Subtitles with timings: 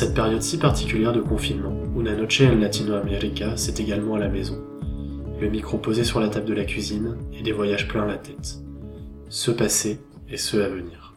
[0.00, 4.58] Cette période si particulière de confinement, Una Noche en Latinoamérica, c'est également à la maison.
[5.38, 8.62] Le micro posé sur la table de la cuisine et des voyages plein la tête.
[9.28, 10.00] Ceux passés
[10.30, 11.09] et ceux à venir.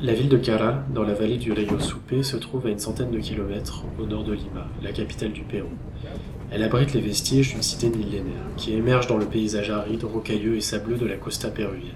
[0.00, 3.10] La ville de Caral, dans la vallée du Rio Supe, se trouve à une centaine
[3.10, 5.68] de kilomètres au nord de Lima, la capitale du Pérou.
[6.52, 10.60] Elle abrite les vestiges d'une cité millénaire qui émerge dans le paysage aride, rocailleux et
[10.60, 11.94] sableux de la costa péruvienne.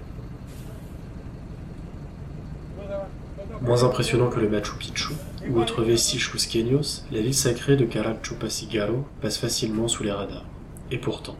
[3.67, 5.11] Moins impressionnant que le Machu Picchu
[5.49, 10.45] ou autres vestiges cusqueños, la ville sacrée de Caral Chupasigaro passe facilement sous les radars.
[10.89, 11.35] Et pourtant.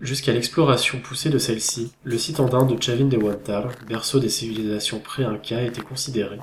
[0.00, 4.98] Jusqu'à l'exploration poussée de celle-ci, le site andin de Chavin de Huantar, berceau des civilisations
[4.98, 6.40] pré-Inca, était considéré,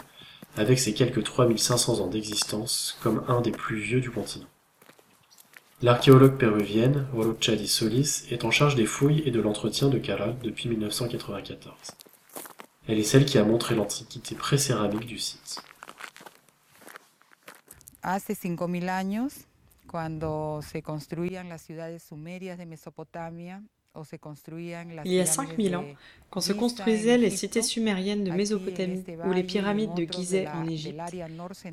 [0.56, 4.48] avec ses quelques 3500 ans d'existence, comme un des plus vieux du continent.
[5.82, 10.38] L'archéologue péruvienne, Orocha Di Solis, est en charge des fouilles et de l'entretien de Caral
[10.42, 11.76] depuis 1994.
[12.88, 15.62] Elle est celle qui a montré l'antiquité pré-céramique du site.
[18.06, 19.48] hace 5.000 años,
[19.88, 23.64] cuando se construían las ciudades sumerias de Mesopotamia
[23.94, 25.86] o se construían las Il y a pirámides 5000 ans,
[26.30, 30.68] quand se construisaient en les cités sumériennes de Mésopotamie ou les pyramides de Gizeh en
[30.68, 31.02] Égypte,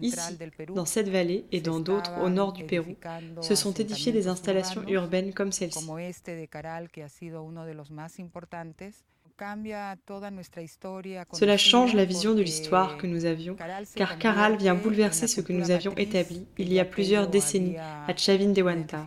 [0.00, 0.38] ici,
[0.74, 2.94] dans cette vallée et dans d'autres au nord du Pérou,
[3.40, 5.84] se sont édifiées des installations urbaines comme celle-ci.
[11.32, 13.56] Cela change la vision de l'histoire que nous avions,
[13.94, 18.14] car Caral vient bouleverser ce que nous avions établi il y a plusieurs décennies à
[18.16, 19.06] Chavín de Huántar.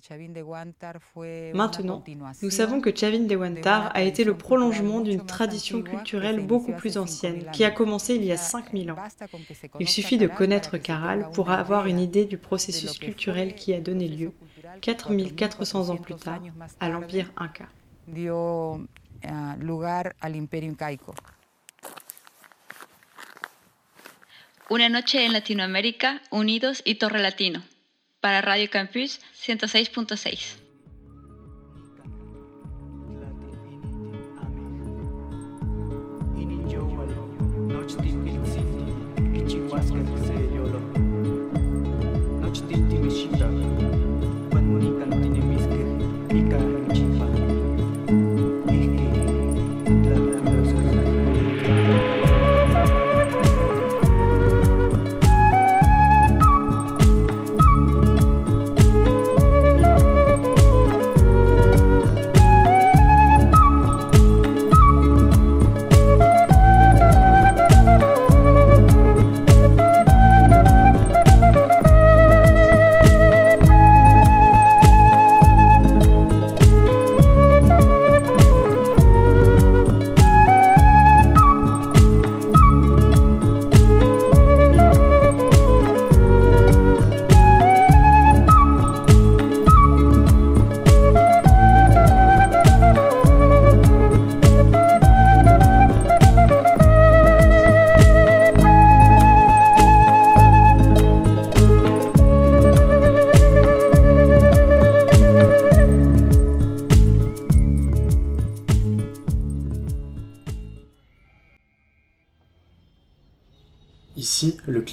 [0.00, 1.00] Chavín Huántar
[1.54, 2.04] Maintenant,
[2.42, 6.98] Nous savons que Chavin de una a été le prolongement d'une tradition culturelle beaucoup plus
[6.98, 8.94] ancienne, 5000 qui a commencé il y a Ya 5000 ans.
[8.96, 12.98] basta con que se Il suffit de connaître Caral pour avoir une idée du processus
[12.98, 14.32] culturel qui a donné lieu,
[14.80, 16.40] 4400 ans plus 4400 tard,
[16.80, 17.68] à l'Empire Inca.
[18.06, 18.86] dio
[19.22, 21.14] ah, lugar al imperio incaico.
[24.70, 27.62] Una noche en Latinoamérica, Unidos y Torre Latino.
[28.20, 30.64] Para Radio Campus 106.6.
[39.34, 40.43] Ici, le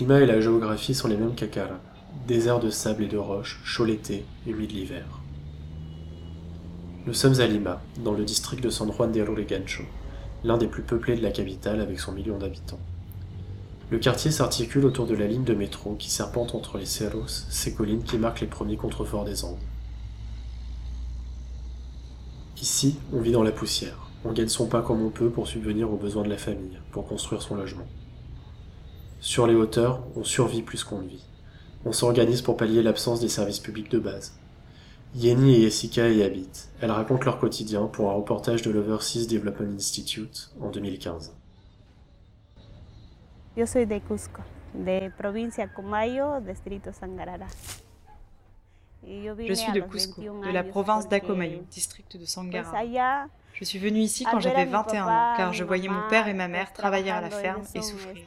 [0.02, 1.78] climat et la géographie sont les mêmes qu'à Caral.
[2.28, 5.06] Désert de sable et de roches, chaud l'été, humide l'hiver.
[7.06, 9.84] Nous sommes à Lima, dans le district de San Juan de Rurigancho,
[10.44, 12.80] l'un des plus peuplés de la capitale avec son million d'habitants.
[13.92, 17.76] Le quartier s'articule autour de la ligne de métro qui serpente entre les cerros, ces
[17.76, 19.60] collines qui marquent les premiers contreforts des Andes.
[22.60, 24.10] Ici, on vit dans la poussière.
[24.26, 27.06] On gagne son pain comme on peut pour subvenir aux besoins de la famille, pour
[27.06, 27.86] construire son logement.
[29.22, 31.24] Sur les hauteurs, on survit plus qu'on ne vit.
[31.86, 34.34] On s'organise pour pallier l'absence des services publics de base.
[35.14, 36.70] Yenny et Jessica y habitent.
[36.82, 41.36] Elles racontent leur quotidien pour un reportage de l'Overseas Development Institute en 2015.
[43.56, 44.42] Yo soy de Cusco,
[44.74, 47.48] de provincia Comayo, distrito Sangarara.
[49.04, 53.28] Je suis de Cusco, de la province d'Acomayo, district de Sangara.
[53.62, 56.48] Je suis venue ici quand j'avais 21 ans, car je voyais mon père et ma
[56.48, 58.18] mère travailler à la ferme et souffrir.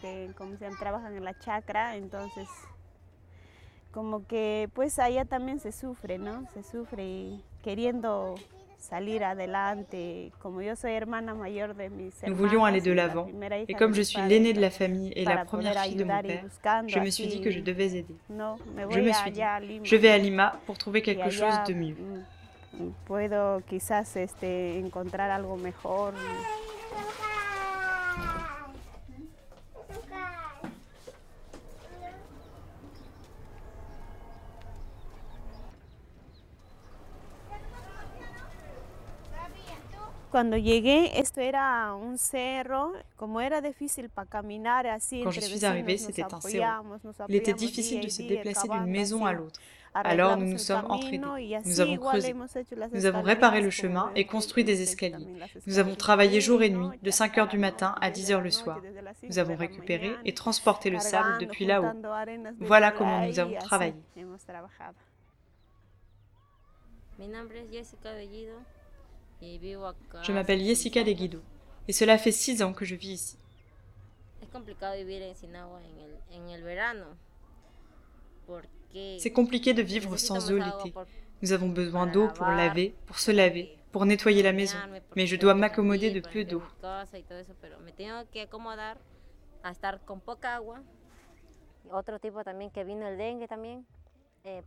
[3.93, 6.43] Como que pues allá también se sufre, ¿no?
[6.53, 8.35] Se sufre queriendo
[12.27, 13.29] Nous voulions aller de l'avant,
[13.67, 16.45] et comme je suis l'aînée de la famille et la première fille de mon père,
[16.87, 18.17] je me suis dit que je devais aider.
[18.29, 19.43] Je me suis dit,
[19.83, 21.97] je vais à Lima pour trouver quelque chose de mieux.
[23.07, 26.15] Puedo quizás este, encontrar algo mejor.
[40.35, 45.65] Cuando llegué, esto era un cerro, como era difícil para caminar así Quand je suis
[45.65, 46.83] arrivée, c'était un cerro.
[47.29, 49.61] Il était difficile de se déplacer d'une maison à l'autre.
[49.95, 51.61] Alors nous nous sommes entraînés.
[51.65, 52.35] Nous avons creusé.
[52.93, 55.29] Nous avons réparé le chemin et construit des escaliers.
[55.69, 58.51] Nous avons travaillé jour et nuit, de 5 heures du matin à 10 heures le
[58.51, 58.81] soir.
[59.23, 61.93] Nous avons récupéré et transporté le sable depuis là-haut.
[62.59, 63.95] Voilà comment nous avons travaillé.
[70.23, 71.41] Je m'appelle Jessica de Guido
[71.89, 73.37] et cela fait six ans que je vis ici.
[79.19, 80.95] C'est compliqué de vivre sans eau l'été.
[81.43, 84.79] Nous avons besoin d'eau pour laver, pour se laver, pour nettoyer la maison,
[85.17, 86.63] mais je dois m'accommoder de peu d'eau.
[94.47, 94.61] Eh,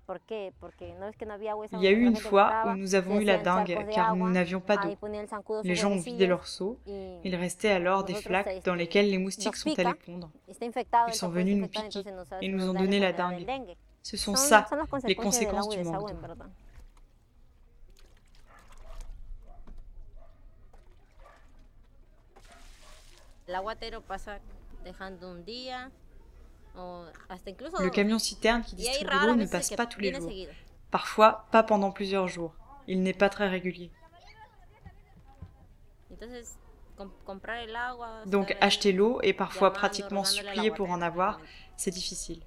[1.74, 4.59] Il y a eu une fois où nous avons eu la dingue car nous n'avions
[4.59, 4.97] pas d'eau.
[5.63, 6.79] Les gens ont vidé leurs seaux.
[7.24, 10.31] Il restait alors des flaques dans lesquelles les moustiques sont allés pondre.
[11.07, 12.03] Ils sont venus nous piquer
[12.41, 13.45] et nous ont donné la dingue.
[14.01, 14.65] Ce sont ça
[15.06, 16.44] les conséquences du manque d'eau.
[26.77, 30.31] Le camion citerne qui distribue l'eau ne passe pas tous les jours.
[30.91, 32.53] Parfois, pas pendant plusieurs jours.
[32.88, 33.91] Il n'est pas très régulier.
[38.25, 41.39] Donc acheter l'eau et parfois pratiquement supplier pour en avoir,
[41.75, 42.41] c'est difficile.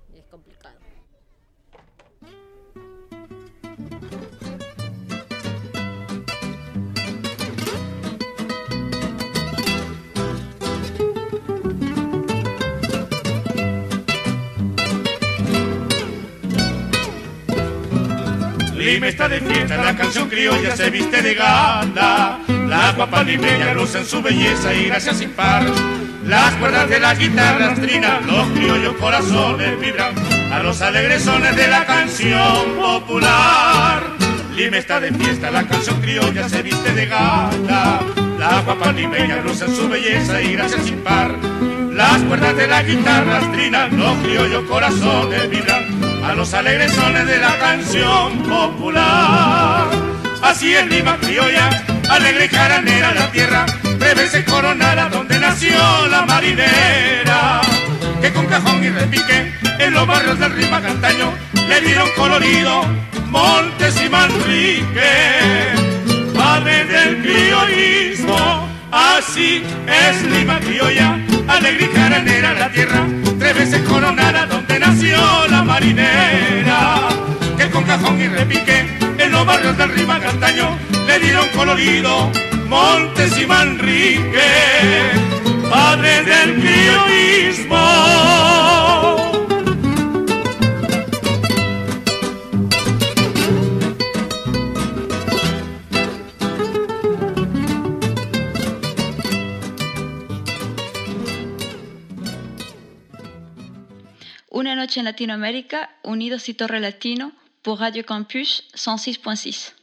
[18.91, 22.41] Lima está de fiesta, la canción criolla se viste de gala.
[22.67, 25.63] La guapa limeña luce en su belleza y gracia sin par.
[26.27, 30.13] Las cuerdas de la guitarra trinan, los criollos corazones vibran
[30.53, 34.03] a los alegres sones de la canción popular.
[34.57, 38.01] Lima está de fiesta, la canción criolla se viste de gala.
[38.41, 41.37] La guapa limeña luce en su belleza y gracia sin par.
[41.93, 46.00] Las cuerdas de la guitarra trinan, los criollos corazones vibran
[46.31, 49.89] a los alegres sones de la canción popular.
[50.43, 51.69] Así es Lima criolla,
[52.09, 53.67] alegre y jaranera la tierra,
[54.31, 55.77] se coronada donde nació
[56.09, 57.61] la marinera.
[58.21, 61.33] Que con cajón y repique en los barrios del Rima Cantaño
[61.69, 62.85] le dieron colorido
[63.27, 65.73] Montes y Manrique,
[66.33, 68.69] padre del criollismo.
[68.93, 71.19] Así es Lima criolla,
[71.51, 73.07] alegre y jaranera la tierra,
[73.39, 77.09] tres veces coronada donde nació la marinera.
[77.57, 78.87] Que con cajón y repique
[79.19, 82.31] en los barrios del Rima Cantaño le dieron colorido
[82.69, 84.41] Montes y Manrique,
[85.69, 88.70] padre del criollismo.
[104.99, 107.33] en Latinoamérica, unidos y Torre Latino
[107.63, 109.75] pour Radio Campus 106.6.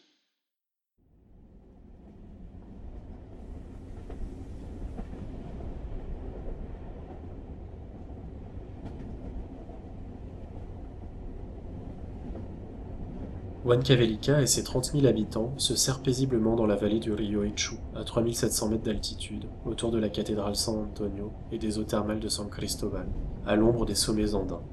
[13.65, 17.75] Huancavelica et ses 30 000 habitants se serrent paisiblement dans la vallée du Rio Ichu,
[17.95, 22.29] à 3700 mètres d'altitude, autour de la cathédrale San Antonio et des eaux thermales de
[22.29, 23.07] San Cristobal,
[23.45, 24.63] à l'ombre des sommets andins.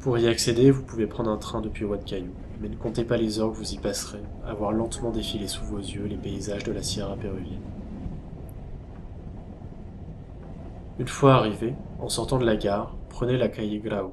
[0.00, 3.40] Pour y accéder, vous pouvez prendre un train depuis Huancayo, mais ne comptez pas les
[3.40, 6.70] heures que vous y passerez, à voir lentement défiler sous vos yeux les paysages de
[6.70, 7.62] la Sierra péruvienne.
[11.00, 14.12] Une fois arrivé, en sortant de la gare, prenez la calle Grau,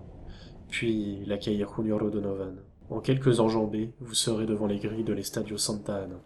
[0.70, 2.56] puis la calle Junior Donovan.
[2.90, 6.20] En quelques enjambées, vous serez devant les grilles de l'Estadio Santa Ana.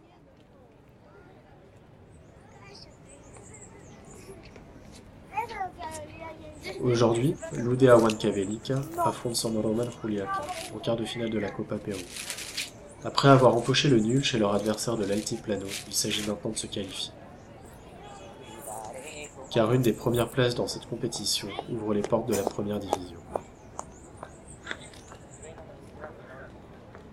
[6.82, 10.42] Aujourd'hui, l'Udea Huancavelica affronte San Roman Juliaca
[10.76, 12.00] en quart de finale de la Copa Perú.
[13.04, 16.68] Après avoir empoché le nul chez leur adversaire de l'Altiplano, il s'agit maintenant de se
[16.68, 17.12] qualifier
[19.52, 23.18] car une des premières places dans cette compétition ouvre les portes de la première division.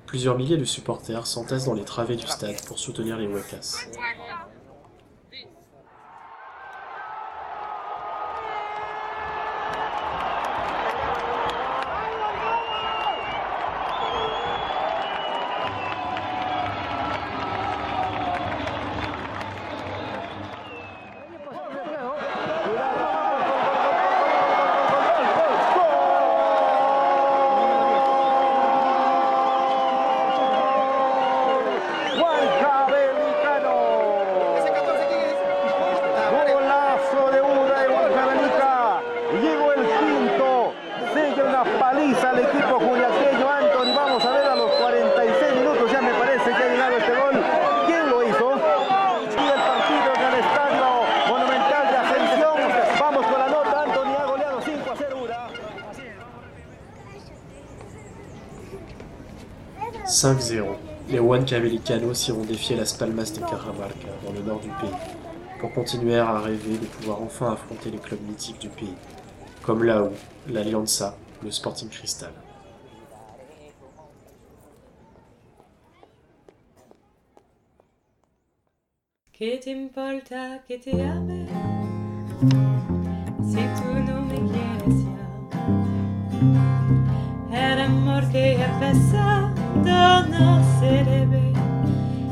[0.07, 3.89] Plusieurs milliers de supporters s'entassent dans les travées du stade pour soutenir les Huecas.
[60.17, 60.65] 5-0.
[61.11, 64.89] Les Huancavelicanos iront défier Las Palmas de Caramarca, dans le nord du pays,
[65.61, 68.95] pour continuer à rêver de pouvoir enfin affronter les clubs mythiques du pays,
[69.63, 70.13] comme l'AU,
[70.49, 72.33] l'Alianza, le Sporting Cristal.
[79.39, 80.91] Que t'importa que te
[83.51, 84.39] si tu no me
[88.33, 89.26] quieres ya?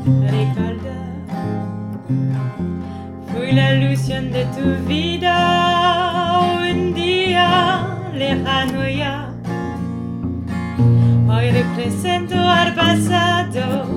[0.05, 1.05] Recordar.
[3.31, 9.31] Fui la ilusión de tu vida un día lejano ya.
[11.27, 13.94] Hoy represento al pasado,